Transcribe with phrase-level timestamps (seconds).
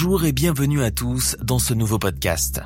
[0.00, 2.60] Bonjour et bienvenue à tous dans ce nouveau podcast.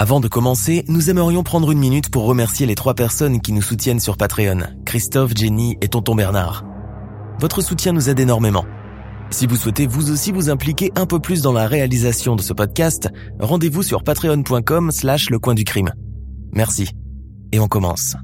[0.00, 3.62] Avant de commencer, nous aimerions prendre une minute pour remercier les trois personnes qui nous
[3.62, 6.64] soutiennent sur Patreon, Christophe, Jenny et Tonton Bernard.
[7.38, 8.64] Votre soutien nous aide énormément.
[9.30, 12.52] Si vous souhaitez vous aussi vous impliquer un peu plus dans la réalisation de ce
[12.52, 15.92] podcast, rendez-vous sur patreon.com slash le coin du crime.
[16.52, 16.90] Merci.
[17.52, 18.16] Et on commence.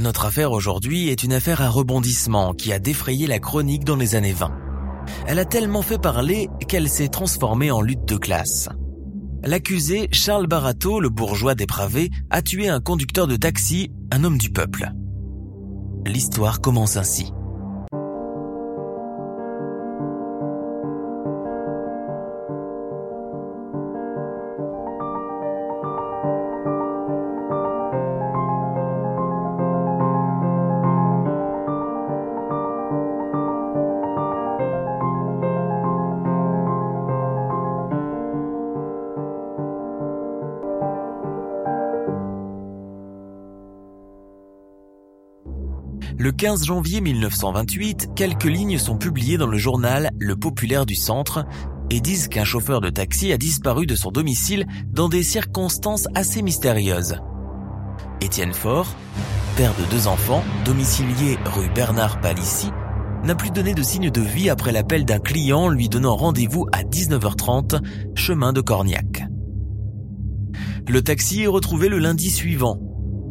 [0.00, 4.14] Notre affaire aujourd'hui est une affaire à rebondissement qui a défrayé la chronique dans les
[4.14, 4.67] années 20.
[5.26, 8.68] Elle a tellement fait parler qu'elle s'est transformée en lutte de classe.
[9.44, 14.50] L'accusé, Charles Barato, le bourgeois dépravé, a tué un conducteur de taxi, un homme du
[14.50, 14.90] peuple.
[16.06, 17.32] L'histoire commence ainsi.
[46.28, 51.46] Le 15 janvier 1928, quelques lignes sont publiées dans le journal Le Populaire du Centre
[51.88, 56.42] et disent qu'un chauffeur de taxi a disparu de son domicile dans des circonstances assez
[56.42, 57.16] mystérieuses.
[58.20, 58.94] Étienne Faure,
[59.56, 62.68] père de deux enfants, domicilié rue Bernard Palissy,
[63.24, 66.82] n'a plus donné de signe de vie après l'appel d'un client lui donnant rendez-vous à
[66.82, 67.80] 19h30,
[68.14, 69.24] chemin de Corniac.
[70.86, 72.78] Le taxi est retrouvé le lundi suivant,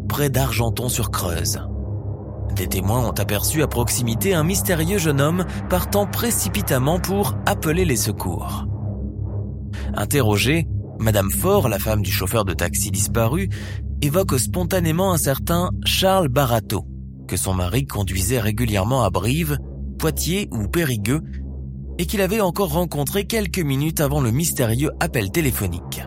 [0.09, 1.59] près d'Argenton-sur-Creuse.
[2.57, 7.95] Des témoins ont aperçu à proximité un mystérieux jeune homme partant précipitamment pour appeler les
[7.95, 8.65] secours.
[9.93, 10.67] Interrogée,
[10.99, 13.49] Madame Faure, la femme du chauffeur de taxi disparu,
[14.01, 16.87] évoque spontanément un certain Charles Barato,
[17.27, 19.59] que son mari conduisait régulièrement à Brive,
[19.99, 21.21] Poitiers ou Périgueux,
[21.99, 26.01] et qu'il avait encore rencontré quelques minutes avant le mystérieux appel téléphonique.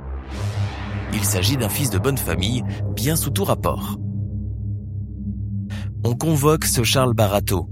[1.12, 2.64] Il s'agit d'un fils de bonne famille,
[2.96, 3.98] bien sous tout rapport
[6.04, 7.68] on convoque ce Charles Barato,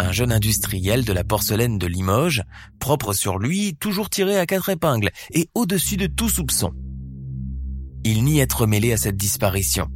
[0.00, 2.44] un jeune industriel de la porcelaine de Limoges,
[2.78, 6.72] propre sur lui, toujours tiré à quatre épingles et au-dessus de tout soupçon.
[8.04, 9.88] Il nie être mêlé à cette disparition.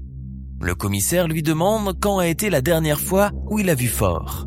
[0.61, 4.47] Le commissaire lui demande quand a été la dernière fois où il a vu Fort.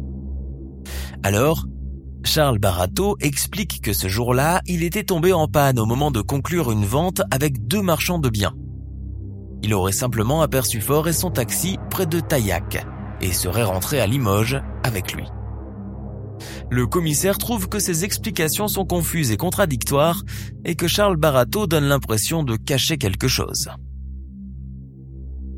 [1.23, 1.65] Alors,
[2.23, 6.71] Charles Barato explique que ce jour-là, il était tombé en panne au moment de conclure
[6.71, 8.53] une vente avec deux marchands de biens.
[9.63, 12.85] Il aurait simplement aperçu Fort et son taxi près de Taillac
[13.21, 15.25] et serait rentré à Limoges avec lui.
[16.69, 20.23] Le commissaire trouve que ces explications sont confuses et contradictoires
[20.63, 23.69] et que Charles Barato donne l'impression de cacher quelque chose.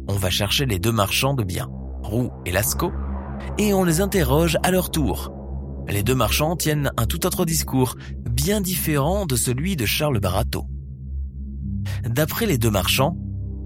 [0.07, 1.69] On va chercher les deux marchands de biens,
[2.03, 2.93] Roux et Lascaux,
[3.57, 5.33] et on les interroge à leur tour.
[5.89, 7.95] Les deux marchands tiennent un tout autre discours,
[8.29, 10.65] bien différent de celui de Charles Barato.
[12.03, 13.17] D'après les deux marchands,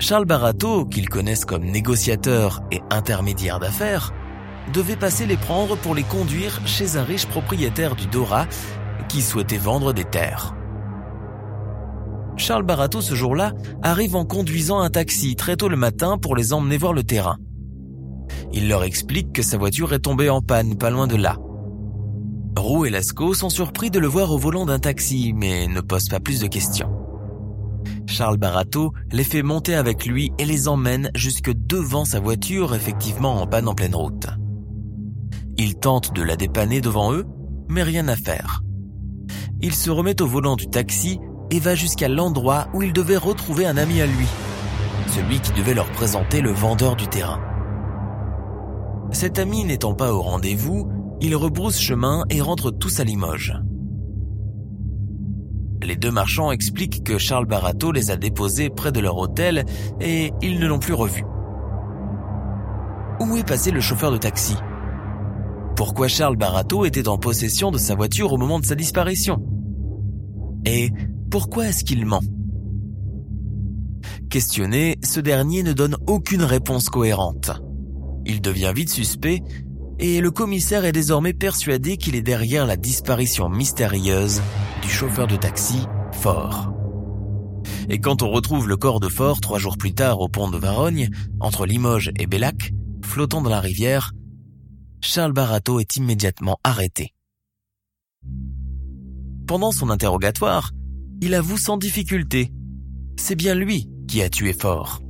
[0.01, 4.15] Charles Barato, qu'ils connaissent comme négociateur et intermédiaire d'affaires,
[4.73, 8.47] devait passer les prendre pour les conduire chez un riche propriétaire du Dora
[9.09, 10.55] qui souhaitait vendre des terres.
[12.35, 13.53] Charles Barato ce jour-là
[13.83, 17.37] arrive en conduisant un taxi très tôt le matin pour les emmener voir le terrain.
[18.53, 21.37] Il leur explique que sa voiture est tombée en panne pas loin de là.
[22.57, 26.09] Roux et Lascaux sont surpris de le voir au volant d'un taxi mais ne posent
[26.09, 27.00] pas plus de questions.
[28.11, 33.41] Charles Barato les fait monter avec lui et les emmène jusque devant sa voiture effectivement
[33.41, 34.27] en panne en pleine route.
[35.57, 37.25] Il tente de la dépanner devant eux,
[37.69, 38.61] mais rien à faire.
[39.61, 41.19] Il se remet au volant du taxi
[41.51, 44.27] et va jusqu'à l'endroit où il devait retrouver un ami à lui,
[45.07, 47.39] celui qui devait leur présenter le vendeur du terrain.
[49.11, 50.89] Cet ami n'étant pas au rendez-vous,
[51.21, 53.53] il rebrousse chemin et rentre tous à Limoges.
[55.83, 59.65] Les deux marchands expliquent que Charles Barato les a déposés près de leur hôtel
[59.99, 61.23] et ils ne l'ont plus revu.
[63.19, 64.55] Où est passé le chauffeur de taxi?
[65.75, 69.41] Pourquoi Charles Barato était en possession de sa voiture au moment de sa disparition?
[70.65, 70.91] Et
[71.31, 72.21] pourquoi est-ce qu'il ment?
[74.29, 77.51] Questionné, ce dernier ne donne aucune réponse cohérente.
[78.25, 79.41] Il devient vite suspect
[80.01, 84.41] et le commissaire est désormais persuadé qu'il est derrière la disparition mystérieuse
[84.81, 86.73] du chauffeur de taxi, Fort.
[87.87, 90.57] Et quand on retrouve le corps de Fort trois jours plus tard au pont de
[90.57, 91.09] Varogne,
[91.39, 92.73] entre Limoges et Bellac,
[93.05, 94.13] flottant dans la rivière,
[95.01, 97.13] Charles Barato est immédiatement arrêté.
[99.47, 100.71] Pendant son interrogatoire,
[101.21, 102.51] il avoue sans difficulté.
[103.17, 105.01] C'est bien lui qui a tué Fort.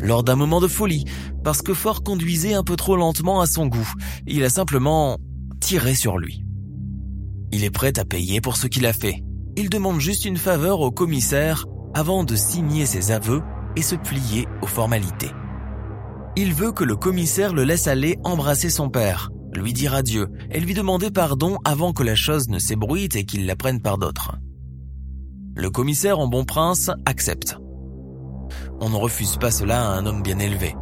[0.00, 1.04] Lors d'un moment de folie,
[1.44, 3.92] parce que Fort conduisait un peu trop lentement à son goût,
[4.26, 5.18] il a simplement
[5.60, 6.42] tiré sur lui.
[7.52, 9.22] Il est prêt à payer pour ce qu'il a fait.
[9.56, 13.42] Il demande juste une faveur au commissaire avant de signer ses aveux
[13.76, 15.32] et se plier aux formalités.
[16.36, 20.60] Il veut que le commissaire le laisse aller embrasser son père, lui dire adieu et
[20.60, 24.36] lui demander pardon avant que la chose ne s'ébruite et qu'il la prenne par d'autres.
[25.56, 27.58] Le commissaire en bon prince accepte.
[28.80, 30.74] On ne refuse pas cela à un homme bien élevé.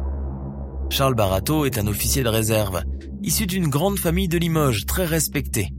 [0.89, 2.81] Charles Barato est un officier de réserve,
[3.21, 5.73] issu d'une grande famille de Limoges très respectée.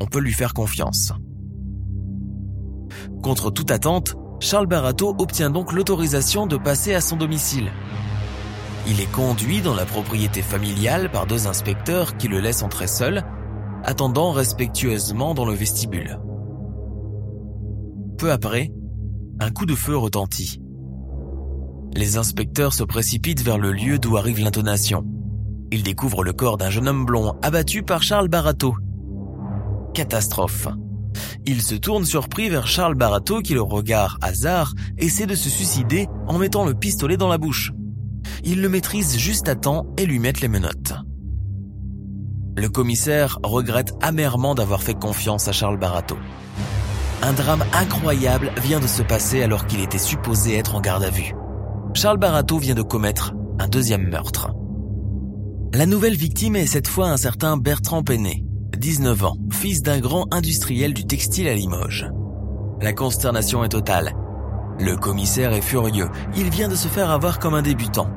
[0.00, 1.12] On peut lui faire confiance.
[3.22, 7.70] Contre toute attente, Charles Barato obtient donc l'autorisation de passer à son domicile.
[8.86, 13.24] Il est conduit dans la propriété familiale par deux inspecteurs qui le laissent entrer seul,
[13.82, 16.18] attendant respectueusement dans le vestibule.
[18.18, 18.70] Peu après,
[19.40, 20.60] un coup de feu retentit.
[21.96, 25.04] Les inspecteurs se précipitent vers le lieu d'où arrive l'intonation.
[25.70, 28.74] Ils découvrent le corps d'un jeune homme blond abattu par Charles Barato.
[29.94, 30.66] Catastrophe.
[31.46, 36.08] Ils se tournent surpris vers Charles Barato qui, le regard hasard, essaie de se suicider
[36.26, 37.72] en mettant le pistolet dans la bouche.
[38.42, 40.94] Ils le maîtrisent juste à temps et lui mettent les menottes.
[42.56, 46.16] Le commissaire regrette amèrement d'avoir fait confiance à Charles Barato.
[47.22, 51.10] Un drame incroyable vient de se passer alors qu'il était supposé être en garde à
[51.10, 51.34] vue.
[51.94, 54.50] Charles Barato vient de commettre un deuxième meurtre.
[55.72, 58.44] La nouvelle victime est cette fois un certain Bertrand Penet,
[58.76, 62.10] 19 ans, fils d'un grand industriel du textile à Limoges.
[62.82, 64.12] La consternation est totale.
[64.80, 68.10] Le commissaire est furieux, il vient de se faire avoir comme un débutant.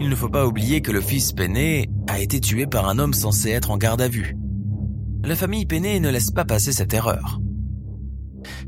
[0.00, 3.14] Il ne faut pas oublier que le fils Penet a été tué par un homme
[3.14, 4.36] censé être en garde à vue.
[5.24, 7.40] La famille Penet ne laisse pas passer cette erreur.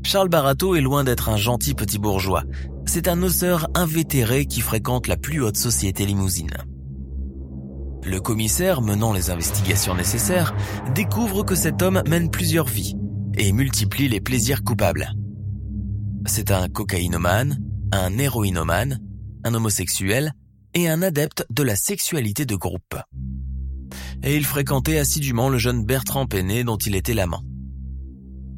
[0.03, 2.43] Charles Barato est loin d'être un gentil petit bourgeois.
[2.87, 6.55] C'est un osseur invétéré qui fréquente la plus haute société limousine.
[8.05, 10.55] Le commissaire, menant les investigations nécessaires,
[10.95, 12.95] découvre que cet homme mène plusieurs vies
[13.37, 15.11] et multiplie les plaisirs coupables.
[16.25, 17.59] C'est un cocaïnomane,
[17.91, 18.99] un héroïnomane,
[19.43, 20.31] un homosexuel
[20.73, 22.95] et un adepte de la sexualité de groupe.
[24.23, 27.43] Et il fréquentait assidûment le jeune Bertrand Penet dont il était l'amant.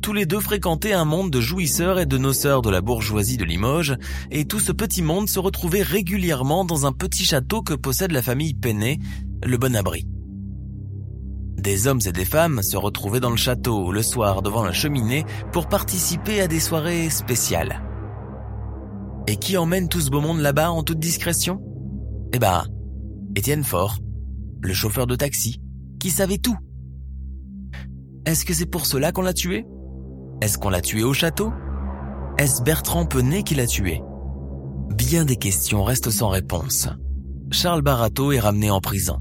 [0.02, 3.44] Tous les deux fréquentaient un monde de jouisseurs et de noceurs de la bourgeoisie de
[3.44, 3.98] Limoges,
[4.32, 8.22] et tout ce petit monde se retrouvait régulièrement dans un petit château que possède la
[8.22, 9.00] famille Penet,
[9.46, 10.08] le Bon Abri.
[11.58, 15.26] Des hommes et des femmes se retrouvaient dans le château le soir devant la cheminée
[15.52, 17.84] pour participer à des soirées spéciales.
[19.28, 21.62] Et qui emmène tout ce beau monde là-bas en toute discrétion?
[22.32, 22.64] Eh ben,
[23.36, 23.98] Étienne Fort,
[24.62, 25.62] le chauffeur de taxi,
[26.00, 26.58] qui savait tout.
[28.26, 29.66] Est-ce que c'est pour cela qu'on l'a tué?
[30.42, 31.52] Est-ce qu'on l'a tué au château?
[32.38, 34.02] Est-ce Bertrand Penet qui l'a tué?
[34.96, 36.88] Bien des questions restent sans réponse.
[37.52, 39.18] Charles Barato est ramené en prison.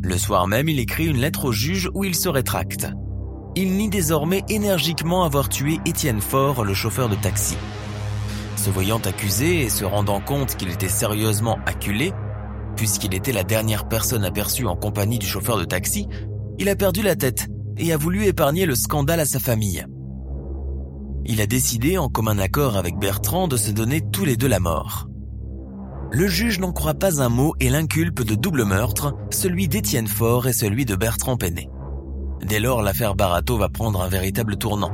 [0.00, 2.86] Le soir même, il écrit une lettre au juge où il se rétracte.
[3.56, 7.56] Il nie désormais énergiquement avoir tué Étienne Fort, le chauffeur de taxi.
[8.54, 12.12] Se voyant accusé et se rendant compte qu'il était sérieusement acculé,
[12.76, 16.06] puisqu'il était la dernière personne aperçue en compagnie du chauffeur de taxi,
[16.60, 17.48] il a perdu la tête
[17.78, 19.86] et a voulu épargner le scandale à sa famille.
[21.24, 24.60] Il a décidé, en commun accord avec Bertrand, de se donner tous les deux la
[24.60, 25.08] mort.
[26.10, 30.46] Le juge n'en croit pas un mot et l'inculpe de double meurtre, celui d'Étienne Faure
[30.46, 31.68] et celui de Bertrand Penet.
[32.42, 34.92] Dès lors, l'affaire Barato va prendre un véritable tournant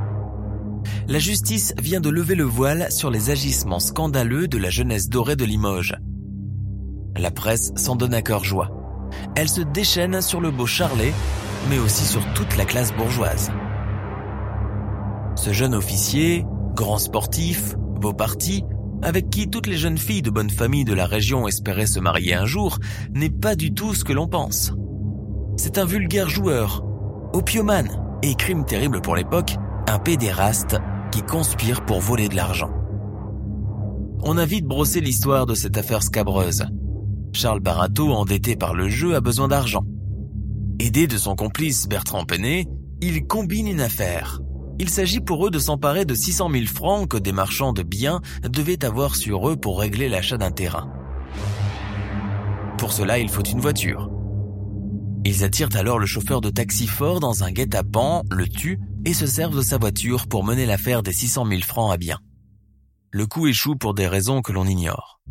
[1.08, 5.36] la justice vient de lever le voile sur les agissements scandaleux de la jeunesse dorée
[5.36, 5.96] de Limoges.
[7.16, 8.70] La presse s'en donne à cœur joie.
[9.36, 11.12] Elle se déchaîne sur le beau Charlet,
[11.68, 13.50] mais aussi sur toute la classe bourgeoise.
[15.36, 16.44] Ce jeune officier,
[16.74, 18.64] grand sportif, beau parti,
[19.02, 22.34] avec qui toutes les jeunes filles de bonne famille de la région espéraient se marier
[22.34, 22.78] un jour,
[23.12, 24.72] n'est pas du tout ce que l'on pense.
[25.56, 26.84] C'est un vulgaire joueur,
[27.32, 27.90] opiomane
[28.22, 29.56] et crime terrible pour l'époque,
[29.88, 30.76] un pédéraste
[31.12, 32.70] qui conspire pour voler de l'argent.
[34.22, 36.64] On a vite brossé l'histoire de cette affaire scabreuse.
[37.32, 39.84] Charles Barato, endetté par le jeu, a besoin d'argent.
[40.84, 42.66] Aidé de son complice Bertrand Penet,
[43.00, 44.42] il combine une affaire.
[44.78, 48.20] Il s'agit pour eux de s'emparer de 600 000 francs que des marchands de biens
[48.42, 50.92] devaient avoir sur eux pour régler l'achat d'un terrain.
[52.76, 54.10] Pour cela, il faut une voiture.
[55.24, 59.26] Ils attirent alors le chauffeur de taxi fort dans un guet-apens, le tuent et se
[59.26, 62.18] servent de sa voiture pour mener l'affaire des 600 000 francs à bien.
[63.10, 65.22] Le coup échoue pour des raisons que l'on ignore.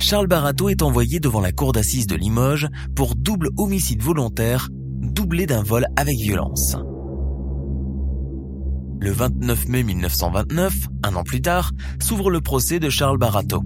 [0.00, 5.46] Charles Barato est envoyé devant la cour d'assises de Limoges pour double homicide volontaire, doublé
[5.46, 6.76] d'un vol avec violence.
[9.00, 11.70] Le 29 mai 1929, un an plus tard,
[12.00, 13.62] s'ouvre le procès de Charles Barato.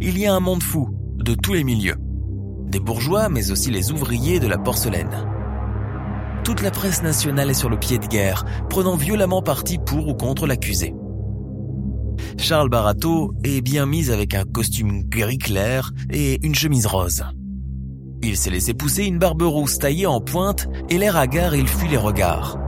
[0.00, 1.96] Il y a un monde fou, de tous les milieux.
[2.66, 5.26] Des bourgeois, mais aussi les ouvriers de la porcelaine.
[6.42, 10.14] Toute la presse nationale est sur le pied de guerre, prenant violemment parti pour ou
[10.14, 10.94] contre l'accusé.
[12.38, 17.24] Charles Barato est bien mis avec un costume gris clair et une chemise rose.
[18.22, 21.88] Il s'est laissé pousser une barbe rousse taillée en pointe et l'air hagard il fuit
[21.88, 22.58] les regards.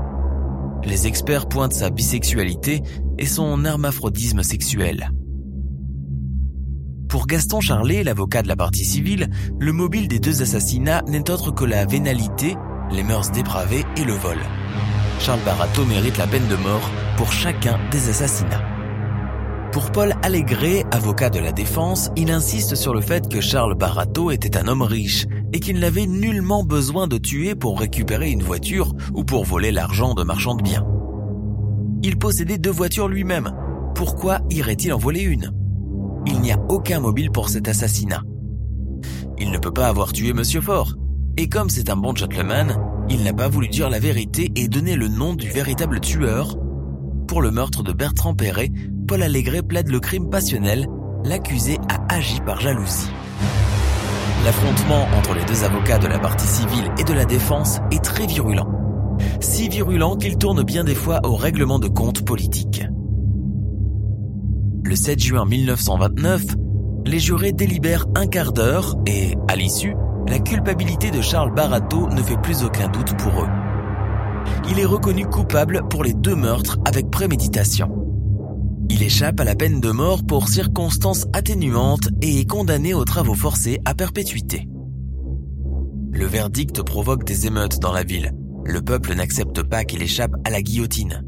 [0.84, 2.82] Les experts pointent sa bisexualité
[3.18, 5.10] et son hermaphrodisme sexuel.
[7.08, 11.52] Pour Gaston Charlet, l'avocat de la partie civile, le mobile des deux assassinats n'est autre
[11.52, 12.56] que la vénalité,
[12.90, 14.38] les mœurs dépravées et le vol.
[15.20, 18.75] Charles Barato mérite la peine de mort pour chacun des assassinats.
[19.76, 24.30] Pour Paul Allégret, avocat de la défense, il insiste sur le fait que Charles Barato
[24.30, 28.94] était un homme riche et qu'il n'avait nullement besoin de tuer pour récupérer une voiture
[29.12, 30.86] ou pour voler l'argent de marchands de biens.
[32.02, 33.52] Il possédait deux voitures lui-même.
[33.94, 35.52] Pourquoi irait-il en voler une?
[36.24, 38.22] Il n'y a aucun mobile pour cet assassinat.
[39.38, 40.94] Il ne peut pas avoir tué Monsieur Fort.
[41.36, 42.78] Et comme c'est un bon gentleman,
[43.10, 46.56] il n'a pas voulu dire la vérité et donner le nom du véritable tueur.
[47.28, 48.70] Pour le meurtre de Bertrand Perret,
[49.06, 50.86] Paul Allégret plaide le crime passionnel,
[51.24, 53.08] l'accusé a agi par jalousie.
[54.44, 58.26] L'affrontement entre les deux avocats de la partie civile et de la défense est très
[58.26, 58.68] virulent.
[59.40, 62.84] Si virulent qu'il tourne bien des fois au règlement de compte politique.
[64.82, 66.44] Le 7 juin 1929,
[67.06, 69.94] les jurés délibèrent un quart d'heure et, à l'issue,
[70.26, 73.48] la culpabilité de Charles Barato ne fait plus aucun doute pour eux.
[74.68, 78.05] Il est reconnu coupable pour les deux meurtres avec préméditation.
[78.88, 83.34] Il échappe à la peine de mort pour circonstances atténuantes et est condamné aux travaux
[83.34, 84.68] forcés à perpétuité.
[86.12, 88.32] Le verdict provoque des émeutes dans la ville.
[88.64, 91.24] Le peuple n'accepte pas qu'il échappe à la guillotine.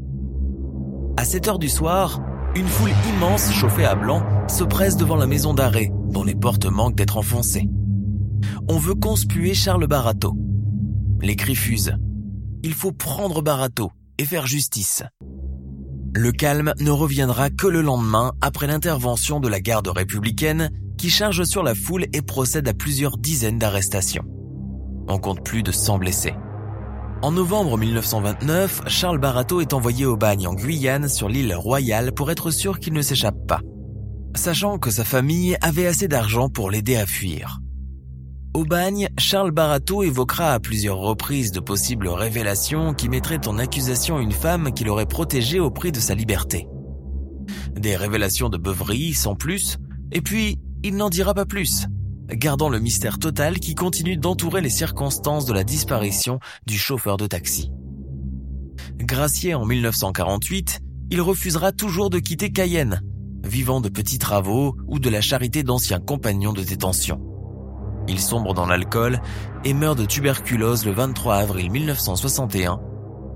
[1.17, 2.21] À 7 heures du soir,
[2.55, 6.65] une foule immense chauffée à blanc se presse devant la maison d'arrêt, dont les portes
[6.65, 7.69] manquent d'être enfoncées.
[8.67, 10.33] On veut conspuer Charles Barato.
[11.21, 11.95] Les cris fusent.
[12.63, 15.03] Il faut prendre Barato et faire justice.
[16.15, 21.43] Le calme ne reviendra que le lendemain après l'intervention de la garde républicaine qui charge
[21.43, 24.25] sur la foule et procède à plusieurs dizaines d'arrestations.
[25.07, 26.33] On compte plus de 100 blessés.
[27.21, 32.31] En novembre 1929, Charles Barato est envoyé au bagne en Guyane sur l'île Royale pour
[32.31, 33.61] être sûr qu'il ne s'échappe pas,
[34.35, 37.59] sachant que sa famille avait assez d'argent pour l'aider à fuir.
[38.55, 44.19] Au bagne, Charles Barato évoquera à plusieurs reprises de possibles révélations qui mettraient en accusation
[44.19, 46.67] une femme qu'il aurait protégée au prix de sa liberté.
[47.75, 49.77] Des révélations de beuverie, sans plus,
[50.11, 51.85] et puis il n'en dira pas plus,
[52.27, 57.27] gardant le mystère total qui continue d'entourer les circonstances de la disparition du chauffeur de
[57.27, 57.71] taxi.
[58.97, 60.79] Gracié en 1948,
[61.11, 63.03] il refusera toujours de quitter Cayenne,
[63.43, 67.28] vivant de petits travaux ou de la charité d'anciens compagnons de détention.
[68.09, 69.21] Il sombre dans l'alcool
[69.63, 72.79] et meurt de tuberculose le 23 avril 1961.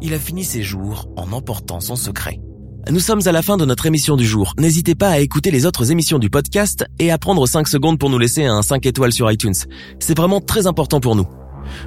[0.01, 2.39] Il a fini ses jours en emportant son secret.
[2.89, 4.53] Nous sommes à la fin de notre émission du jour.
[4.57, 8.09] N'hésitez pas à écouter les autres émissions du podcast et à prendre 5 secondes pour
[8.09, 9.53] nous laisser un 5 étoiles sur iTunes.
[9.99, 11.27] C'est vraiment très important pour nous.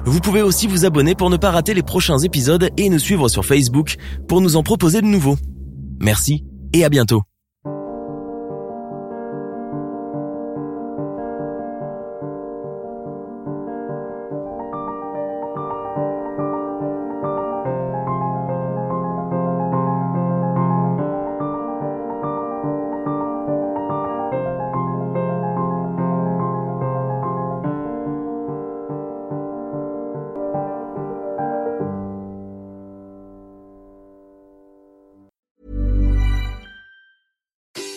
[0.05, 3.27] Vous pouvez aussi vous abonner pour ne pas rater les prochains épisodes et nous suivre
[3.27, 3.97] sur Facebook
[4.29, 5.37] pour nous en proposer de nouveaux.
[5.99, 7.21] Merci et à bientôt.